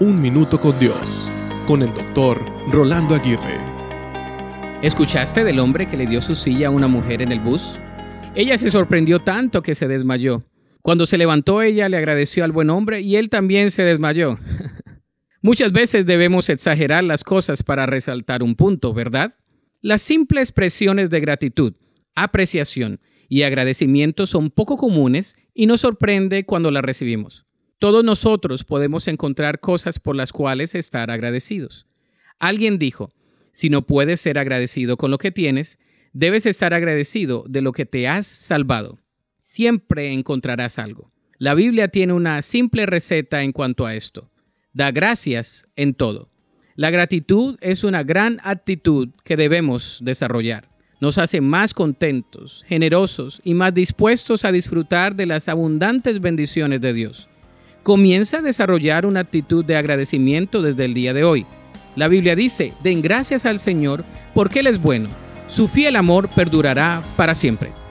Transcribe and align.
Un 0.00 0.20
Minuto 0.20 0.60
con 0.60 0.76
Dios, 0.80 1.28
con 1.68 1.80
el 1.80 1.94
doctor 1.94 2.44
Rolando 2.68 3.14
Aguirre. 3.14 3.60
¿Escuchaste 4.82 5.44
del 5.44 5.60
hombre 5.60 5.86
que 5.86 5.96
le 5.96 6.08
dio 6.08 6.20
su 6.20 6.34
silla 6.34 6.66
a 6.66 6.70
una 6.70 6.88
mujer 6.88 7.22
en 7.22 7.30
el 7.30 7.38
bus? 7.38 7.78
Ella 8.34 8.58
se 8.58 8.72
sorprendió 8.72 9.20
tanto 9.20 9.62
que 9.62 9.76
se 9.76 9.86
desmayó. 9.86 10.42
Cuando 10.82 11.06
se 11.06 11.16
levantó 11.16 11.62
ella 11.62 11.88
le 11.88 11.96
agradeció 11.96 12.42
al 12.42 12.50
buen 12.50 12.70
hombre 12.70 13.02
y 13.02 13.14
él 13.14 13.28
también 13.30 13.70
se 13.70 13.84
desmayó. 13.84 14.36
Muchas 15.42 15.70
veces 15.70 16.06
debemos 16.06 16.48
exagerar 16.48 17.04
las 17.04 17.22
cosas 17.22 17.62
para 17.62 17.86
resaltar 17.86 18.42
un 18.42 18.56
punto, 18.56 18.94
¿verdad? 18.94 19.36
Las 19.80 20.02
simples 20.02 20.48
expresiones 20.48 21.08
de 21.08 21.20
gratitud, 21.20 21.74
apreciación 22.16 22.98
y 23.28 23.42
agradecimiento 23.42 24.26
son 24.26 24.50
poco 24.50 24.76
comunes 24.76 25.36
y 25.54 25.66
nos 25.66 25.82
sorprende 25.82 26.44
cuando 26.44 26.72
las 26.72 26.82
recibimos. 26.82 27.46
Todos 27.78 28.04
nosotros 28.04 28.64
podemos 28.64 29.08
encontrar 29.08 29.60
cosas 29.60 29.98
por 29.98 30.16
las 30.16 30.32
cuales 30.32 30.74
estar 30.74 31.10
agradecidos. 31.10 31.86
Alguien 32.38 32.78
dijo, 32.78 33.10
si 33.52 33.70
no 33.70 33.82
puedes 33.82 34.20
ser 34.20 34.38
agradecido 34.38 34.96
con 34.96 35.10
lo 35.10 35.18
que 35.18 35.30
tienes, 35.30 35.78
debes 36.12 36.46
estar 36.46 36.74
agradecido 36.74 37.44
de 37.48 37.62
lo 37.62 37.72
que 37.72 37.86
te 37.86 38.08
has 38.08 38.26
salvado. 38.26 38.98
Siempre 39.40 40.12
encontrarás 40.12 40.78
algo. 40.78 41.10
La 41.38 41.54
Biblia 41.54 41.88
tiene 41.88 42.12
una 42.12 42.40
simple 42.42 42.86
receta 42.86 43.42
en 43.42 43.52
cuanto 43.52 43.86
a 43.86 43.94
esto. 43.94 44.30
Da 44.72 44.90
gracias 44.90 45.68
en 45.76 45.94
todo. 45.94 46.30
La 46.76 46.90
gratitud 46.90 47.56
es 47.60 47.84
una 47.84 48.02
gran 48.02 48.40
actitud 48.42 49.10
que 49.24 49.36
debemos 49.36 50.00
desarrollar. 50.02 50.68
Nos 51.00 51.18
hace 51.18 51.40
más 51.40 51.74
contentos, 51.74 52.64
generosos 52.66 53.40
y 53.44 53.54
más 53.54 53.74
dispuestos 53.74 54.44
a 54.44 54.52
disfrutar 54.52 55.14
de 55.14 55.26
las 55.26 55.48
abundantes 55.48 56.20
bendiciones 56.20 56.80
de 56.80 56.92
Dios. 56.92 57.28
Comienza 57.84 58.38
a 58.38 58.40
desarrollar 58.40 59.04
una 59.04 59.20
actitud 59.20 59.62
de 59.62 59.76
agradecimiento 59.76 60.62
desde 60.62 60.86
el 60.86 60.94
día 60.94 61.12
de 61.12 61.22
hoy. 61.22 61.44
La 61.96 62.08
Biblia 62.08 62.34
dice, 62.34 62.72
den 62.82 63.02
gracias 63.02 63.44
al 63.44 63.58
Señor 63.58 64.06
porque 64.32 64.60
Él 64.60 64.68
es 64.68 64.80
bueno. 64.80 65.10
Su 65.48 65.68
fiel 65.68 65.96
amor 65.96 66.30
perdurará 66.30 67.02
para 67.14 67.34
siempre. 67.34 67.83